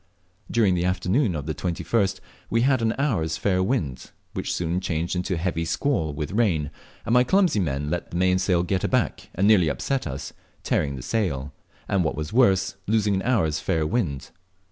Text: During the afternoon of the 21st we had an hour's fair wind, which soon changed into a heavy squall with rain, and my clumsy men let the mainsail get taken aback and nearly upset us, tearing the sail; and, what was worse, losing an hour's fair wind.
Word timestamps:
During 0.49 0.73
the 0.73 0.83
afternoon 0.83 1.35
of 1.35 1.45
the 1.45 1.53
21st 1.53 2.19
we 2.49 2.61
had 2.61 2.81
an 2.81 2.95
hour's 2.97 3.37
fair 3.37 3.61
wind, 3.61 4.09
which 4.33 4.51
soon 4.51 4.79
changed 4.81 5.15
into 5.15 5.35
a 5.35 5.37
heavy 5.37 5.63
squall 5.63 6.11
with 6.11 6.31
rain, 6.31 6.71
and 7.05 7.13
my 7.13 7.23
clumsy 7.23 7.59
men 7.59 7.91
let 7.91 8.09
the 8.09 8.17
mainsail 8.17 8.63
get 8.63 8.81
taken 8.81 8.89
aback 8.89 9.29
and 9.35 9.47
nearly 9.47 9.67
upset 9.69 10.07
us, 10.07 10.33
tearing 10.63 10.95
the 10.95 11.03
sail; 11.03 11.53
and, 11.87 12.03
what 12.03 12.15
was 12.15 12.33
worse, 12.33 12.77
losing 12.87 13.13
an 13.13 13.21
hour's 13.21 13.59
fair 13.59 13.85
wind. 13.85 14.31